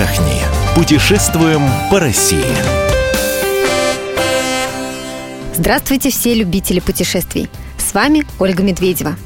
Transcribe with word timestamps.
отдохни. 0.00 0.42
Путешествуем 0.74 1.62
по 1.90 2.00
России. 2.00 2.44
Здравствуйте, 5.54 6.10
все 6.10 6.34
любители 6.34 6.80
путешествий. 6.80 7.48
С 7.76 7.92
вами 7.92 8.24
Ольга 8.38 8.62
Медведева. 8.62 9.16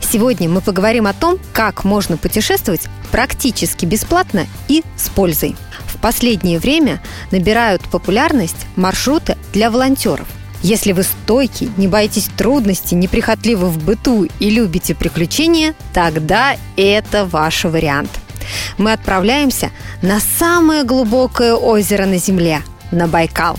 Сегодня 0.00 0.48
мы 0.48 0.60
поговорим 0.60 1.06
о 1.06 1.12
том, 1.12 1.38
как 1.52 1.84
можно 1.84 2.16
путешествовать 2.16 2.88
практически 3.12 3.84
бесплатно 3.84 4.46
и 4.68 4.82
с 4.96 5.08
пользой. 5.08 5.54
В 5.86 5.98
последнее 6.00 6.58
время 6.58 7.00
набирают 7.30 7.82
популярность 7.82 8.66
маршруты 8.74 9.36
для 9.52 9.70
волонтеров. 9.70 10.26
Если 10.62 10.92
вы 10.92 11.04
стойкий, 11.04 11.70
не 11.76 11.86
боитесь 11.86 12.28
трудностей, 12.36 12.96
неприхотливы 12.96 13.68
в 13.68 13.84
быту 13.84 14.26
и 14.40 14.50
любите 14.50 14.94
приключения, 14.94 15.74
тогда 15.92 16.56
это 16.76 17.26
ваш 17.26 17.64
вариант. 17.64 18.10
Мы 18.78 18.92
отправляемся 18.92 19.70
на 20.02 20.20
самое 20.20 20.84
глубокое 20.84 21.54
озеро 21.54 22.06
на 22.06 22.18
Земле– 22.18 22.62
на 22.90 23.06
Байкал. 23.06 23.58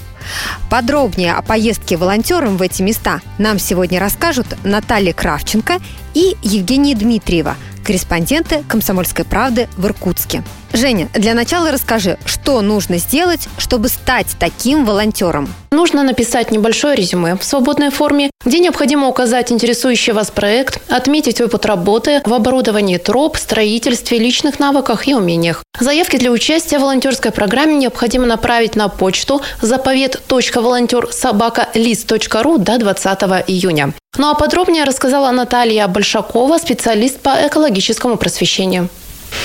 Подробнее 0.69 1.33
о 1.33 1.41
поездке 1.41 1.95
волонтерам 1.95 2.57
в 2.57 2.61
эти 2.61 2.81
места 2.81 3.21
нам 3.37 3.59
сегодня 3.59 3.99
расскажут 3.99 4.47
Наталья 4.63 5.13
Кравченко 5.13 5.79
и 6.13 6.35
Евгения 6.41 6.95
Дмитриева, 6.95 7.55
корреспонденты 7.87 8.65
«Комсомольской 8.67 9.23
правды» 9.23 9.69
в 9.77 9.85
Иркутске. 9.85 10.43
Женя, 10.73 11.07
для 11.13 11.33
начала 11.33 11.71
расскажи, 11.71 12.17
что 12.25 12.59
нужно 12.61 12.97
сделать, 12.97 13.47
чтобы 13.57 13.87
стать 13.87 14.27
таким 14.37 14.85
волонтером? 14.85 15.47
Нужно 15.71 16.03
написать 16.03 16.52
небольшое 16.52 16.97
резюме 16.97 17.38
в 17.38 17.44
свободной 17.44 17.89
форме, 17.89 18.29
где 18.45 18.59
необходимо 18.59 19.07
указать 19.07 19.52
интересующий 19.53 20.11
вас 20.11 20.29
проект, 20.29 20.81
отметить 20.91 21.39
опыт 21.39 21.66
работы 21.66 22.21
в 22.25 22.33
оборудовании 22.33 22.97
троп, 22.97 23.38
строительстве, 23.38 24.19
личных 24.19 24.59
навыках 24.59 25.07
и 25.07 25.16
умениях. 25.16 25.63
Заявки 25.79 26.17
для 26.17 26.31
участия 26.31 26.79
в 26.79 26.81
волонтерской 26.81 27.31
программе 27.31 27.75
необходимо 27.75 28.25
направить 28.25 28.75
на 28.75 28.89
почту 28.89 29.41
заповед.волонтер 29.61 31.07
собака 31.11 31.69
лист.ру 31.73 32.57
до 32.57 32.77
20 32.77 33.19
июня. 33.47 33.94
Ну 34.17 34.29
а 34.29 34.33
подробнее 34.33 34.83
рассказала 34.83 35.31
Наталья 35.31 35.87
Большакова, 35.87 36.57
специалист 36.57 37.19
по 37.19 37.29
экологическому 37.47 38.17
просвещению. 38.17 38.89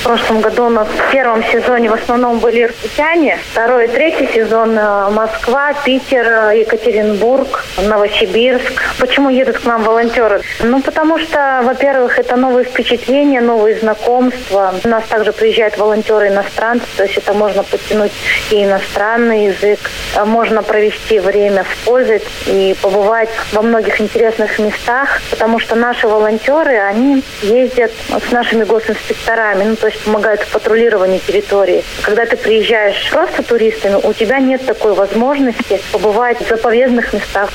В 0.02 0.04
прошлом 0.04 0.40
году 0.40 0.64
у 0.64 0.68
нас 0.68 0.88
в 0.88 1.12
первом 1.12 1.44
сезоне 1.44 1.88
в 1.88 1.94
основном 1.94 2.40
были 2.40 2.64
иркутяне. 2.64 3.38
Второй 3.52 3.84
и 3.84 3.88
третий 3.88 4.26
сезон 4.34 4.76
э, 4.76 5.10
Москва, 5.10 5.74
Питер, 5.84 6.26
э, 6.26 6.58
Екатеринбург, 6.58 7.64
Новосибирск. 7.80 8.82
Почему 8.98 9.30
едут 9.30 9.60
к 9.60 9.64
нам 9.64 9.84
волонтеры? 9.84 10.42
Ну, 10.58 10.82
потому 10.82 11.20
что, 11.20 11.60
во-первых, 11.62 12.18
это 12.18 12.34
новые 12.34 12.64
впечатления, 12.64 13.40
новые 13.40 13.78
знакомства. 13.78 14.74
У 14.82 14.88
нас 14.88 15.04
также 15.04 15.32
приезжают 15.32 15.78
волонтеры 15.78 16.28
иностранцы, 16.28 16.84
то 16.96 17.04
есть 17.04 17.18
это 17.18 17.32
можно 17.32 17.62
подтянуть 17.62 18.12
и 18.50 18.64
иностранный 18.64 19.46
язык. 19.46 19.78
Можно 20.26 20.64
провести 20.64 21.20
время 21.20 21.62
в 21.62 21.76
пользу 21.84 22.14
и 22.46 22.74
побывать 22.82 23.30
во 23.52 23.62
многих 23.62 24.00
интересных 24.00 24.58
местах, 24.58 25.20
потому 25.30 25.60
что 25.60 25.76
наши 25.76 26.08
волонтеры, 26.08 26.76
они 26.78 27.22
ездят 27.42 27.92
с 28.10 28.32
нашими 28.32 28.64
госинспекторами, 28.64 29.62
ну, 29.62 29.76
то 29.76 29.91
помогают 30.04 30.42
в 30.42 30.52
патрулировании 30.52 31.18
территории. 31.18 31.84
Когда 32.02 32.26
ты 32.26 32.36
приезжаешь 32.36 33.10
просто 33.10 33.42
туристами, 33.42 33.94
у 34.02 34.12
тебя 34.12 34.38
нет 34.38 34.64
такой 34.66 34.94
возможности 34.94 35.80
побывать 35.92 36.40
в 36.40 36.48
заповедных 36.48 37.12
местах. 37.12 37.50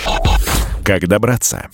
Как 0.84 1.08
добраться? 1.08 1.70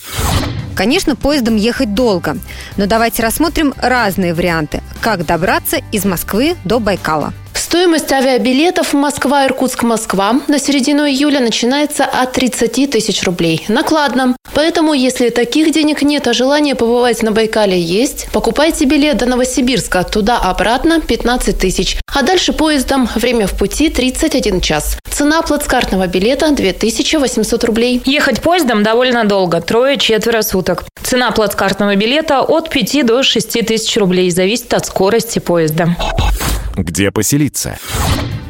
Конечно, 0.75 1.15
поездом 1.15 1.55
ехать 1.55 1.93
долго, 1.93 2.36
но 2.77 2.88
давайте 2.88 3.21
рассмотрим 3.21 3.73
разные 3.77 4.33
варианты, 4.33 4.82
как 5.02 5.26
добраться 5.26 5.77
из 5.92 6.04
Москвы 6.04 6.55
до 6.65 6.80
Байкала. 6.80 7.33
Стоимость 7.73 8.11
авиабилетов 8.11 8.94
Москва-Иркутск-Москва 8.94 10.42
на 10.48 10.60
середину 10.60 11.08
июля 11.08 11.39
начинается 11.39 12.06
от 12.06 12.34
30 12.34 12.92
тысяч 12.92 13.23
рублей. 13.23 13.66
Накладно. 13.67 14.38
Поэтому, 14.54 14.94
если 14.94 15.30
таких 15.30 15.73
денег 15.73 16.04
нет, 16.04 16.28
а 16.28 16.33
желание 16.33 16.76
побывать 16.76 17.23
на 17.23 17.32
Байкале 17.32 17.82
есть, 17.82 18.28
покупайте 18.32 18.86
билет 18.86 19.17
до 19.17 19.26
Новосибирска. 19.26 20.04
Туда-обратно 20.04 21.02
15 21.02 21.58
тысяч. 21.58 21.98
А 22.14 22.22
дальше 22.22 22.54
поездом 22.54 23.10
время 23.16 23.48
в 23.48 23.58
пути 23.58 23.89
31 23.89 24.62
час. 24.62 25.00
Цена 25.10 25.42
плацкартного 25.42 26.06
билета 26.06 26.52
2800 26.52 27.64
рублей. 27.64 28.04
Ехать 28.06 28.44
поездом 28.44 28.83
довольно 28.83 29.23
долго, 29.23 29.62
трое-четверо 29.62 30.44
суток. 30.44 30.83
Цена 31.02 31.32
плацкартного 31.32 31.95
билета 31.95 32.42
от 32.42 32.70
5 32.70 33.04
до 33.04 33.23
6 33.23 33.66
тысяч 33.66 33.98
рублей, 33.98 34.30
зависит 34.30 34.72
от 34.76 34.86
скорости 34.86 35.39
поезда. 35.39 35.98
Где 36.76 37.11
поселиться? 37.11 37.78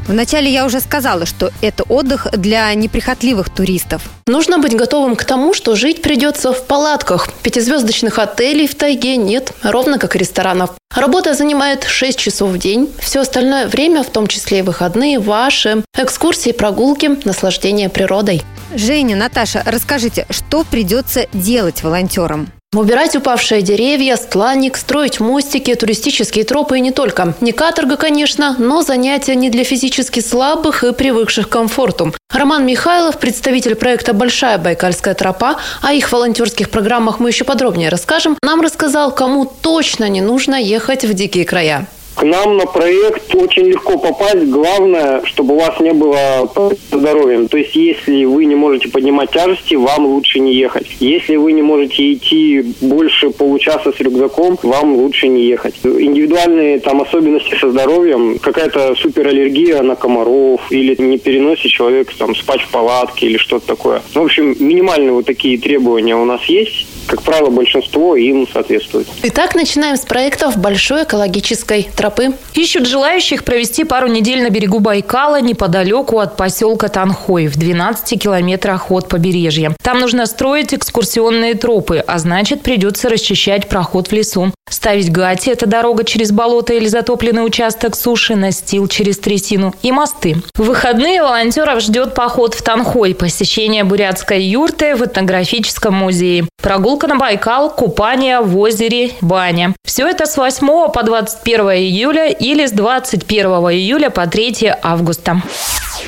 Вначале 0.08 0.52
я 0.52 0.66
уже 0.66 0.82
сказала, 0.82 1.26
что 1.26 1.52
это 1.62 1.84
отдых 1.84 2.28
для 2.34 2.74
неприхотливых 2.74 3.50
туристов. 3.50 4.04
Нужно 4.28 4.60
быть 4.60 4.76
готовым 4.76 5.16
к 5.16 5.24
тому, 5.24 5.54
что 5.54 5.76
жить 5.76 6.02
придется 6.02 6.52
в 6.52 6.66
палатках. 6.66 7.30
Пятизвездочных 7.42 8.20
отелей 8.20 8.68
в 8.68 8.76
тайге 8.76 9.16
нет, 9.16 9.54
ровно 9.64 9.98
как 9.98 10.16
и 10.16 10.20
ресторанов. 10.20 10.72
Работа 10.94 11.34
занимает 11.34 11.86
6 11.86 12.20
часов 12.20 12.52
в 12.52 12.58
день. 12.58 12.92
Все 13.00 13.22
остальное 13.22 13.68
время, 13.68 14.04
в 14.04 14.10
том 14.10 14.28
числе 14.28 14.60
и 14.60 14.62
выходные, 14.62 15.20
ваши. 15.20 15.84
Экскурсии, 15.98 16.52
прогулки, 16.52 17.18
наслаждение 17.26 17.90
природой. 17.90 18.44
Женя, 18.76 19.16
Наташа, 19.16 19.64
расскажите, 19.66 20.26
что 20.30 20.64
придется 20.64 21.28
делать 21.34 21.82
волонтерам? 21.84 22.50
Убирать 22.74 23.16
упавшие 23.16 23.62
деревья, 23.62 24.16
стланник, 24.16 24.78
строить 24.78 25.20
мостики, 25.20 25.76
туристические 25.76 26.44
тропы 26.44 26.80
и 26.80 26.82
не 26.82 26.92
только. 26.92 27.36
Не 27.40 27.52
каторга, 27.52 27.98
конечно, 27.98 28.56
но 28.58 28.82
занятия 28.82 29.36
не 29.36 29.52
для 29.52 29.64
физически 29.64 30.20
слабых 30.22 30.84
и 30.84 30.92
привыкших 30.92 31.48
к 31.48 31.52
комфорту. 31.52 32.14
Роман 32.32 32.66
Михайлов, 32.66 33.20
представитель 33.20 33.76
проекта 33.76 34.14
«Большая 34.14 34.58
Байкальская 34.58 35.14
тропа», 35.14 35.58
о 35.84 35.94
их 35.94 36.12
волонтерских 36.12 36.72
программах 36.72 37.20
мы 37.20 37.30
еще 37.30 37.44
подробнее 37.44 37.90
расскажем, 37.90 38.38
нам 38.42 38.62
рассказал, 38.62 39.14
кому 39.14 39.46
точно 39.46 40.10
не 40.10 40.22
нужно 40.22 40.56
ехать 40.56 41.06
в 41.06 41.14
дикие 41.14 41.46
края. 41.46 41.88
К 42.16 42.24
нам 42.24 42.58
на 42.58 42.66
проект 42.66 43.34
очень 43.36 43.66
легко 43.66 43.98
попасть. 43.98 44.46
Главное, 44.46 45.24
чтобы 45.26 45.56
у 45.56 45.60
вас 45.60 45.80
не 45.80 45.94
было 45.94 46.50
здоровьем. 46.92 47.48
То 47.48 47.58
есть, 47.58 47.76
если 47.76 48.26
вы 48.26 48.46
не 48.46 48.56
можете 48.56 48.90
поднимать 48.90 49.32
тяжести, 49.32 49.76
вам 49.76 50.06
лучше 50.06 50.40
не 50.40 50.54
ехать. 50.54 50.88
Если 51.00 51.36
вы 51.36 51.54
не 51.54 51.62
можете 51.62 52.14
идти 52.14 52.64
больше 52.82 53.32
получаса 53.32 53.92
с 53.92 54.00
рюкзаком, 54.00 54.60
вам 54.62 54.96
лучше 54.96 55.28
не 55.28 55.44
ехать. 55.46 55.76
Индивидуальные 55.84 56.80
там 56.80 57.02
особенности 57.02 57.56
со 57.56 57.72
здоровьем, 57.72 58.38
какая-то 58.40 58.96
супераллергия 58.96 59.82
на 59.82 59.96
комаров 59.96 60.62
или 60.70 60.96
не 61.02 61.18
переносит 61.18 61.72
человек 61.72 62.14
там 62.14 62.36
спать 62.36 62.62
в 62.62 62.70
палатке 62.70 63.26
или 63.26 63.38
что-то 63.38 63.66
такое. 63.68 64.02
В 64.14 64.22
общем, 64.22 64.56
минимальные 64.60 65.12
вот 65.12 65.26
такие 65.26 65.58
требования 65.58 66.16
у 66.16 66.26
нас 66.26 66.44
есть. 66.46 66.88
Как 67.08 67.22
правило, 67.22 67.50
большинство 67.50 68.16
им 68.16 68.48
соответствует. 68.52 69.08
Итак, 69.24 69.56
начинаем 69.56 69.98
с 69.98 70.02
проектов 70.02 70.58
большой 70.58 71.04
экологической 71.04 71.90
тропы. 71.96 72.34
Ищут 72.54 72.88
желающих 72.88 73.44
провести 73.44 73.84
пару 73.84 74.08
недель 74.08 74.44
на 74.44 74.50
берегу 74.50 74.80
Байкала 74.80 75.42
неподалеку 75.42 76.20
от 76.20 76.38
поселка 76.38 76.88
Танхой 76.88 77.48
в 77.48 77.58
12 77.58 78.22
километрах 78.22 78.92
от 78.92 79.10
побережья. 79.10 79.76
Там 79.82 80.00
нужно 80.00 80.26
строить 80.26 80.74
экскурсионные 80.74 81.56
тропы, 81.56 81.98
а 81.98 82.18
значит 82.20 82.62
придется 82.62 83.10
расчищать 83.10 83.68
проход 83.68 84.08
в 84.08 84.12
лесу. 84.14 84.52
Ставить 84.70 85.12
гати– 85.12 85.50
это 85.52 85.66
дорога 85.68 86.04
через 86.04 86.32
болото 86.32 86.74
или 86.74 86.88
затопленный 86.88 87.46
участок 87.46 87.96
суши, 87.96 88.36
настил 88.36 88.88
через 88.88 89.18
трясину 89.18 89.74
и 89.82 89.92
мосты. 89.92 90.38
В 90.56 90.64
выходные 90.64 91.22
волонтеров 91.22 91.82
ждет 91.82 92.16
поход 92.16 92.56
в 92.56 92.62
Танхой, 92.62 93.14
посещение 93.14 93.84
бурятской 93.84 94.42
юрты 94.42 94.96
в 94.96 95.04
этнографическом 95.04 95.94
музее, 95.94 96.48
прогулка 96.62 97.08
на 97.08 97.18
Байкал, 97.18 97.70
купание 97.70 98.40
в 98.40 98.58
озере, 98.58 99.12
баня. 99.22 99.76
Все 99.86 100.08
это 100.08 100.26
с 100.26 100.38
8 100.38 100.92
по 100.92 101.04
21 101.04 101.60
июля 101.72 102.30
или 102.30 102.66
с 102.66 102.72
21 102.72 103.46
июля 103.46 104.10
по 104.10 104.26
3 104.26 104.72
августа. 104.82 105.42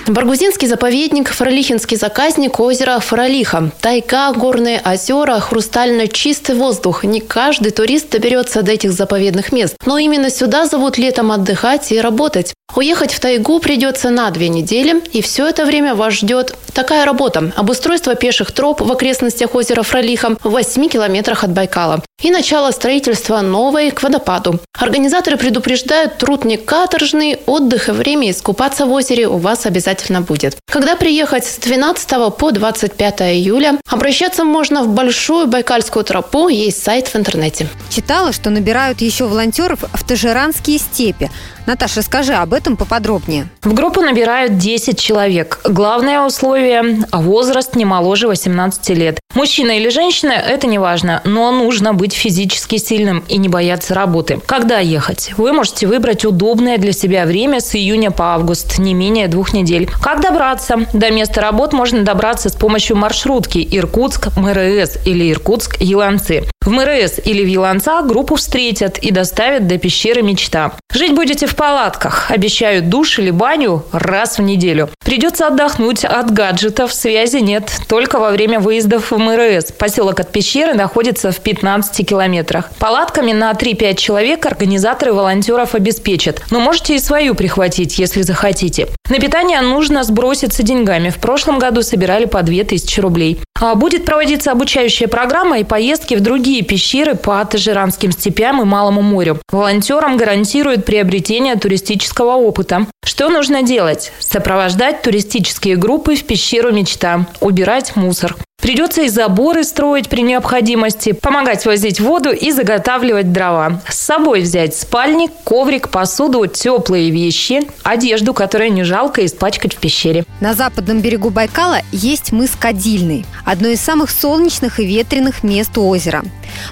Баргузинский 0.08 0.68
заповедник, 0.68 1.30
Фролихинский 1.30 1.98
заказник, 1.98 2.60
озеро 2.60 3.00
Фролиха. 3.00 3.72
Тайга, 3.82 4.32
горные 4.34 4.82
озера, 4.86 5.40
хрустально 5.40 6.08
чистый 6.08 6.56
воздух. 6.56 7.04
Не 7.04 7.22
каждый 7.22 7.72
турист 7.72 8.10
доберется 8.12 8.62
до 8.62 8.72
этих 8.72 8.92
заповедных 8.92 9.52
мест. 9.52 9.76
Но 9.86 9.98
именно 9.98 10.30
сюда 10.30 10.66
зовут 10.66 10.98
летом 10.98 11.32
отдыхать 11.32 11.92
и 11.92 12.00
работать. 12.00 12.54
Уехать 12.76 13.14
в 13.14 13.20
тайгу 13.22 13.60
придется 13.60 14.10
на 14.10 14.30
две 14.32 14.50
недели, 14.50 15.02
и 15.14 15.22
все 15.22 15.48
это 15.48 15.66
время 15.66 15.96
вас 15.96 16.16
ждет 16.16 16.56
такая 16.74 17.06
работа– 17.06 17.54
обустройство 17.56 18.16
пеших 18.16 18.52
троп 18.52 18.82
в 18.82 18.92
окрестностях 18.92 19.56
озера 19.56 19.82
Фролиха 19.82 20.36
в 20.44 20.50
8 20.50 20.90
километрах 20.90 21.46
от 21.46 21.52
Байкала 21.52 22.04
и 22.22 22.32
начало 22.32 22.72
строительства 22.72 23.40
новой 23.42 23.92
к 23.92 24.04
водопаду. 24.04 24.60
Организаторы 24.78 25.38
предупреждают, 25.38 26.18
труд 26.18 26.44
не 26.44 26.58
каторжный, 26.58 27.40
отдых 27.46 27.88
и 27.88 27.92
время 27.92 28.32
искупаться 28.32 28.86
в 28.86 28.92
озере 28.92 29.28
у 29.28 29.38
вас 29.38 29.66
обязательно 29.66 29.85
обязательно 29.86 30.22
будет. 30.22 30.58
Когда 30.72 30.96
приехать 30.96 31.46
с 31.46 31.58
12 31.58 32.36
по 32.38 32.52
25 32.52 33.22
июля, 33.22 33.80
обращаться 33.88 34.44
можно 34.44 34.84
в 34.84 34.90
Большую 34.90 35.48
Байкальскую 35.48 36.04
тропу, 36.04 36.50
есть 36.50 36.84
сайт 36.84 37.08
в 37.08 37.16
интернете. 37.16 37.68
Читала, 37.90 38.34
что 38.34 38.50
набирают 38.50 39.02
еще 39.02 39.26
волонтеров 39.26 39.80
в 39.82 40.04
Тажиранские 40.04 40.80
степи. 40.80 41.30
Наташа, 41.66 41.98
расскажи 41.98 42.34
об 42.34 42.54
этом 42.54 42.78
поподробнее. 42.78 43.48
В 43.64 43.74
группу 43.74 44.02
набирают 44.02 44.58
10 44.58 45.00
человек. 45.00 45.60
Главное 45.64 46.22
условие– 46.22 47.06
возраст 47.12 47.76
не 47.76 47.86
моложе 47.86 48.28
18 48.28 48.90
лет. 48.90 49.20
Мужчина 49.34 49.72
или 49.72 49.90
женщина– 49.90 50.32
это 50.48 50.68
не 50.68 50.78
важно, 50.78 51.22
но 51.26 51.52
нужно 51.52 51.94
быть 51.94 52.14
физически 52.14 52.78
сильным 52.78 53.24
и 53.28 53.38
не 53.38 53.50
бояться 53.50 53.94
работы. 53.94 54.40
Когда 54.46 54.80
ехать? 54.80 55.34
Вы 55.38 55.54
можете 55.54 55.88
выбрать 55.88 56.24
удобное 56.24 56.78
для 56.78 56.94
себя 56.94 57.26
время 57.26 57.60
с 57.60 57.76
июня 57.76 58.12
по 58.12 58.36
август, 58.36 58.78
не 58.78 58.94
менее 58.94 59.28
двух 59.28 59.54
недель. 59.54 59.90
Как 60.02 60.22
добраться? 60.22 60.86
До 60.94 61.12
места 61.12 61.42
работ 61.42 61.74
можно 61.74 62.04
добраться 62.04 62.50
с 62.50 62.54
помощью 62.54 62.96
маршрутки 62.96 63.58
Иркутск-МРС 63.58 65.00
или 65.06 65.34
Иркутск-Еланцы. 65.34 66.48
В 66.66 66.70
МРС 66.72 67.20
или 67.24 67.44
в 67.44 67.48
Еланцах 67.48 68.08
группу 68.08 68.36
встретят 68.36 68.98
и 68.98 69.12
доставят 69.12 69.68
до 69.68 69.78
пещеры 69.78 70.24
«Мечта». 70.24 70.72
Жить 70.92 71.14
будете 71.14 71.46
в 71.46 71.56
палатках. 71.56 72.32
Обещают 72.32 72.90
душ 72.90 73.20
или 73.20 73.30
баню 73.30 73.84
раз 73.92 74.40
в 74.40 74.42
неделю. 74.42 74.90
Придется 75.04 75.48
отдохнуть 75.48 76.04
от 76.04 76.32
гаджетов, 76.32 76.92
связи 76.92 77.38
нет. 77.38 77.70
Только 77.88 78.18
во 78.18 78.32
время 78.32 78.60
выездов 78.60 79.12
в 79.12 79.18
МРС. 79.18 79.74
Поселок 79.74 80.20
от 80.22 80.32
пещеры 80.32 80.74
находится 80.74 81.32
в 81.32 81.40
15 81.40 82.08
километрах. 82.08 82.72
Палатками 82.80 83.32
на 83.32 83.52
3-5 83.52 83.96
человек 83.98 84.46
организаторы 84.46 85.14
волонтеров 85.14 85.76
обеспечат. 85.76 86.42
Но 86.50 86.60
можете 86.60 86.96
и 86.96 87.00
свою 87.00 87.36
прихватить, 87.36 88.00
если 88.00 88.24
захотите. 88.24 88.88
На 89.10 89.20
питание 89.20 89.62
нужно 89.62 90.04
сброситься 90.04 90.64
деньгами. 90.64 91.10
В 91.10 91.18
прошлом 91.18 91.60
году 91.60 91.84
собирали 91.84 92.26
по 92.26 92.42
2000 92.42 93.00
рублей. 93.02 93.40
А 93.60 93.76
будет 93.76 94.04
проводиться 94.04 94.52
обучающая 94.52 95.08
программа 95.08 95.60
и 95.60 95.64
поездки 95.64 96.16
в 96.16 96.20
другие 96.20 96.62
пещеры 96.62 97.16
по 97.16 97.44
Тажиранским 97.46 98.12
степям 98.12 98.62
и 98.62 98.66
Малому 98.66 99.02
морю. 99.02 99.40
Волонтерам 99.50 100.18
гарантируют 100.18 100.84
приобретение 100.84 101.56
туристического 101.56 102.34
опыта. 102.34 102.86
Что 103.06 103.30
нужно 103.30 103.64
делать? 103.64 104.12
Сопровождать 104.20 105.04
туристические 105.04 105.78
группы 105.78 106.16
в 106.16 106.24
пещеру 106.26 106.74
мечта, 106.74 107.28
убирать 107.40 107.96
мусор. 107.96 108.36
Придется 108.66 109.04
и 109.04 109.10
заборы 109.10 109.64
строить 109.64 110.10
при 110.10 110.22
необходимости, 110.22 111.12
помогать 111.12 111.68
возить 111.68 112.00
воду 112.00 112.32
и 112.32 112.52
заготавливать 112.52 113.32
дрова. 113.32 113.80
С 113.88 114.00
собой 114.00 114.42
взять 114.42 114.76
спальник, 114.76 115.30
коврик, 115.44 115.90
посуду, 115.90 116.48
теплые 116.48 117.12
вещи, 117.12 117.62
одежду, 117.84 118.34
которую 118.34 118.74
не 118.74 118.82
жалко 118.82 119.24
испачкать 119.24 119.76
в 119.76 119.78
пещере. 119.78 120.26
На 120.40 120.56
западном 120.56 121.00
берегу 121.00 121.30
Байкала 121.30 121.82
есть 121.92 122.32
мыс 122.32 122.54
Кадильный, 122.60 123.24
одно 123.46 123.68
из 123.68 123.82
самых 123.82 124.10
солнечных 124.10 124.80
и 124.80 124.86
ветреных 124.88 125.44
мест 125.44 125.78
у 125.78 125.88
озера. 125.88 126.24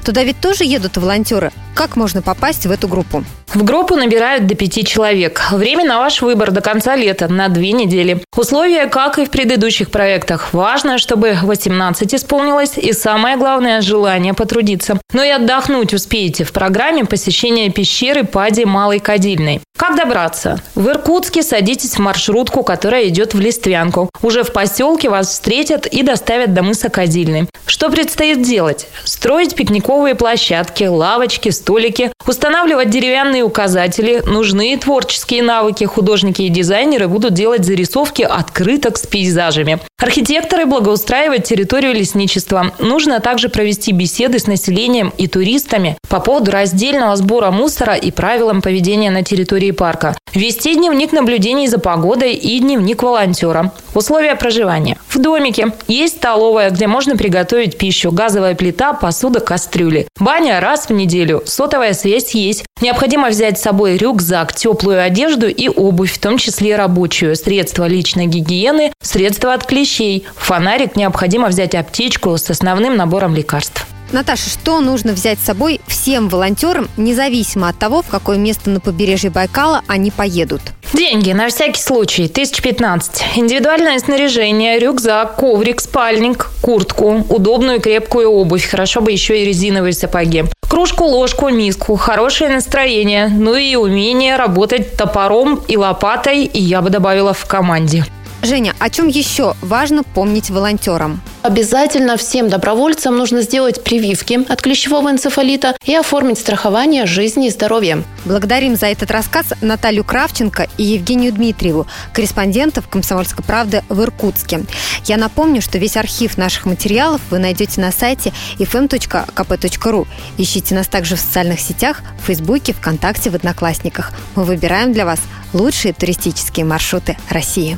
Туда 0.03 0.23
ведь 0.23 0.41
тоже 0.41 0.63
едут 0.63 0.97
волонтеры. 0.97 1.51
Как 1.73 1.95
можно 1.95 2.21
попасть 2.21 2.65
в 2.65 2.71
эту 2.71 2.87
группу? 2.87 3.23
В 3.53 3.63
группу 3.63 3.95
набирают 3.95 4.47
до 4.47 4.55
пяти 4.55 4.83
человек. 4.83 5.41
Время 5.51 5.85
на 5.85 5.99
ваш 5.99 6.21
выбор 6.21 6.51
до 6.51 6.61
конца 6.61 6.95
лета, 6.95 7.27
на 7.27 7.49
две 7.49 7.71
недели. 7.71 8.23
Условия, 8.35 8.87
как 8.87 9.19
и 9.19 9.25
в 9.25 9.29
предыдущих 9.29 9.91
проектах. 9.91 10.53
Важно, 10.53 10.97
чтобы 10.97 11.37
18 11.41 12.15
исполнилось 12.15 12.77
и 12.77 12.93
самое 12.93 13.37
главное– 13.37 13.81
желание 13.81 14.33
потрудиться. 14.33 14.99
Но 15.13 15.23
и 15.23 15.29
отдохнуть 15.29 15.93
успеете 15.93 16.43
в 16.43 16.51
программе 16.51 17.05
посещения 17.05 17.69
пещеры 17.69 18.23
Пади 18.23 18.65
Малой 18.65 18.99
Кадильной. 18.99 19.61
Как 19.77 19.97
добраться? 19.97 20.61
В 20.75 20.87
Иркутске 20.87 21.43
садитесь 21.43 21.95
в 21.95 21.99
маршрутку, 21.99 22.63
которая 22.63 23.07
идет 23.07 23.33
в 23.33 23.39
Листвянку. 23.39 24.09
Уже 24.21 24.43
в 24.43 24.51
поселке 24.51 25.09
вас 25.09 25.27
встретят 25.27 25.85
и 25.85 26.01
доставят 26.03 26.53
до 26.53 26.63
мыса 26.63 26.89
Кадильный. 26.89 27.47
Что 27.65 27.89
предстоит 27.89 28.41
делать? 28.41 28.87
Строить 29.03 29.55
пикниковые 29.55 30.15
площадки, 30.15 30.85
лавочки, 30.85 31.49
столики, 31.63 32.11
устанавливать 32.27 32.89
деревянные 32.89 33.43
указатели. 33.43 34.21
Нужны 34.25 34.77
творческие 34.77 35.43
навыки. 35.43 35.85
Художники 35.85 36.41
и 36.41 36.49
дизайнеры 36.49 37.07
будут 37.07 37.33
делать 37.33 37.63
зарисовки 37.63 38.21
открыток 38.21 38.97
с 38.97 39.07
пейзажами. 39.07 39.79
Архитекторы 40.03 40.65
благоустраивать 40.65 41.45
территорию 41.45 41.93
лесничества. 41.93 42.73
Нужно 42.77 43.21
также 43.21 43.47
провести 43.47 43.93
беседы 43.93 44.37
с 44.37 44.47
населением 44.47 45.13
и 45.17 45.27
туристами 45.27 45.97
по 46.09 46.19
поводу 46.19 46.51
раздельного 46.51 47.15
сбора 47.15 47.51
мусора 47.51 47.93
и 47.93 48.11
правилам 48.11 48.61
поведения 48.61 49.09
на 49.11 49.23
территории 49.23 49.71
парка. 49.71 50.17
Вести 50.33 50.75
дневник 50.75 51.13
наблюдений 51.13 51.69
за 51.69 51.79
погодой 51.79 52.33
и 52.33 52.59
дневник 52.59 53.01
волонтера. 53.01 53.71
Условия 53.95 54.35
проживания. 54.35 54.97
В 55.07 55.19
домике 55.19 55.71
есть 55.87 56.17
столовая, 56.17 56.69
где 56.69 56.87
можно 56.87 57.15
приготовить 57.15 57.77
пищу, 57.77 58.11
газовая 58.11 58.55
плита, 58.55 58.91
посуда, 58.91 59.39
кастрюли. 59.39 60.09
Баня 60.19 60.59
раз 60.59 60.87
в 60.87 60.91
неделю, 60.91 61.43
сотовая 61.45 61.93
связь 61.93 62.35
есть. 62.35 62.65
Необходимо 62.83 63.29
взять 63.29 63.57
с 63.57 63.61
собой 63.61 63.95
рюкзак, 63.95 64.53
теплую 64.53 65.01
одежду 65.01 65.47
и 65.47 65.69
обувь, 65.69 66.11
в 66.11 66.19
том 66.19 66.37
числе 66.37 66.75
рабочую, 66.75 67.37
средства 67.37 67.87
личной 67.87 68.25
гигиены, 68.25 68.91
средства 69.01 69.53
от 69.53 69.65
клещей. 69.65 70.25
Фонарик 70.35 70.97
необходимо 70.97 71.47
взять 71.47 71.75
аптечку 71.75 72.37
с 72.37 72.49
основным 72.49 72.97
набором 72.97 73.35
лекарств. 73.35 73.87
Наташа, 74.13 74.47
что 74.47 74.79
нужно 74.79 75.13
взять 75.13 75.39
с 75.39 75.43
собой 75.43 75.81
всем 75.87 76.29
волонтерам, 76.29 76.87
независимо 76.97 77.67
от 77.67 77.79
того, 77.79 78.03
в 78.03 78.09
какое 78.09 78.37
место 78.37 78.69
на 78.69 78.79
побережье 78.79 79.31
Байкала 79.31 79.81
они 79.87 80.11
поедут? 80.11 80.61
Деньги, 80.93 81.31
на 81.31 81.49
всякий 81.49 81.81
случай, 81.81 82.27
1015. 82.27 83.37
Индивидуальное 83.37 83.97
снаряжение, 83.97 84.77
рюкзак, 84.77 85.37
коврик, 85.37 85.81
спальник, 85.81 86.51
куртку, 86.61 87.25
удобную 87.27 87.81
крепкую 87.81 88.29
обувь, 88.29 88.69
хорошо 88.69 89.01
бы 89.01 89.11
еще 89.11 89.41
и 89.41 89.45
резиновые 89.45 89.93
сапоги. 89.93 90.45
Кружку, 90.69 91.05
ложку, 91.05 91.49
миску, 91.49 91.95
хорошее 91.95 92.51
настроение, 92.51 93.27
ну 93.29 93.55
и 93.55 93.75
умение 93.75 94.35
работать 94.35 94.95
топором 94.95 95.63
и 95.67 95.75
лопатой, 95.75 96.43
и 96.43 96.61
я 96.61 96.83
бы 96.83 96.91
добавила 96.91 97.33
в 97.33 97.45
команде. 97.47 98.05
Женя, 98.43 98.75
о 98.77 98.91
чем 98.91 99.07
еще 99.07 99.55
важно 99.61 100.03
помнить 100.03 100.51
волонтерам? 100.51 101.19
Обязательно 101.43 102.15
всем 102.15 102.47
добровольцам 102.47 103.17
нужно 103.17 103.41
сделать 103.41 103.83
прививки 103.83 104.39
от 104.49 104.61
клещевого 104.61 105.11
энцефалита 105.11 105.75
и 105.83 105.93
оформить 105.93 106.39
страхование 106.39 107.05
жизни 107.05 107.47
и 107.47 107.49
здоровья. 107.49 108.01
Благодарим 108.23 108.77
за 108.77 108.85
этот 108.85 109.11
рассказ 109.11 109.47
Наталью 109.59 110.05
Кравченко 110.05 110.67
и 110.77 110.83
Евгению 110.83 111.33
Дмитриеву, 111.33 111.85
корреспондентов 112.13 112.87
«Комсомольской 112.87 113.43
правды» 113.43 113.83
в 113.89 114.01
Иркутске. 114.01 114.63
Я 115.03 115.17
напомню, 115.17 115.61
что 115.61 115.77
весь 115.77 115.97
архив 115.97 116.37
наших 116.37 116.65
материалов 116.65 117.19
вы 117.29 117.39
найдете 117.39 117.81
на 117.81 117.91
сайте 117.91 118.31
fm.kp.ru. 118.57 120.07
Ищите 120.37 120.75
нас 120.75 120.87
также 120.87 121.17
в 121.17 121.19
социальных 121.19 121.59
сетях, 121.59 122.03
в 122.21 122.27
Фейсбуке, 122.27 122.71
ВКонтакте, 122.71 123.29
в 123.29 123.35
Одноклассниках. 123.35 124.13
Мы 124.35 124.45
выбираем 124.45 124.93
для 124.93 125.05
вас 125.05 125.19
лучшие 125.51 125.93
туристические 125.93 126.65
маршруты 126.65 127.17
России. 127.29 127.77